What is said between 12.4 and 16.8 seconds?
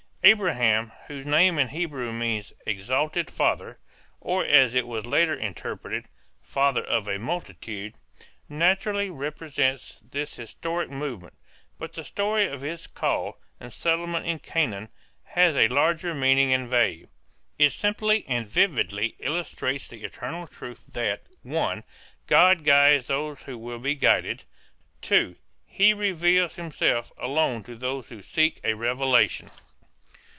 of his call and settlement in Canaan has a larger meaning and